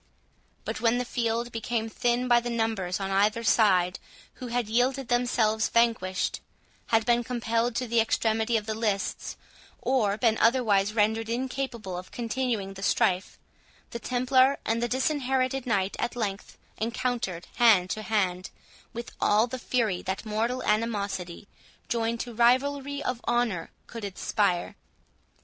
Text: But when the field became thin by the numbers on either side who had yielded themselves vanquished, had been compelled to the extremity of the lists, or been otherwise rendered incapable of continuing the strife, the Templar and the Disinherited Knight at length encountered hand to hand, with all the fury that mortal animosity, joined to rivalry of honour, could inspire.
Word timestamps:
But 0.65 0.81
when 0.81 0.97
the 0.97 1.05
field 1.05 1.51
became 1.51 1.87
thin 1.87 2.27
by 2.27 2.39
the 2.39 2.49
numbers 2.49 2.99
on 2.99 3.11
either 3.11 3.43
side 3.43 3.99
who 4.41 4.47
had 4.47 4.67
yielded 4.67 5.09
themselves 5.09 5.69
vanquished, 5.69 6.41
had 6.87 7.05
been 7.05 7.23
compelled 7.23 7.75
to 7.75 7.85
the 7.87 7.99
extremity 8.01 8.57
of 8.57 8.65
the 8.65 8.73
lists, 8.73 9.37
or 9.79 10.17
been 10.17 10.39
otherwise 10.39 10.95
rendered 10.95 11.29
incapable 11.29 11.95
of 11.99 12.09
continuing 12.09 12.73
the 12.73 12.81
strife, 12.81 13.37
the 13.91 13.99
Templar 13.99 14.57
and 14.65 14.81
the 14.81 14.87
Disinherited 14.89 15.67
Knight 15.67 15.95
at 15.99 16.15
length 16.15 16.57
encountered 16.77 17.45
hand 17.57 17.91
to 17.91 18.01
hand, 18.01 18.49
with 18.93 19.11
all 19.21 19.45
the 19.45 19.59
fury 19.59 20.01
that 20.01 20.25
mortal 20.25 20.63
animosity, 20.63 21.47
joined 21.89 22.19
to 22.21 22.33
rivalry 22.33 23.03
of 23.03 23.21
honour, 23.27 23.69
could 23.85 24.03
inspire. 24.03 24.75